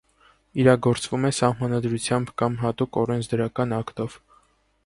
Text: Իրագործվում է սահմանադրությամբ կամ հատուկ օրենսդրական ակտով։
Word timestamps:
Իրագործվում 0.61 1.27
է 1.29 1.31
սահմանադրությամբ 1.39 2.33
կամ 2.43 2.57
հատուկ 2.65 3.01
օրենսդրական 3.05 3.81
ակտով։ 3.83 4.21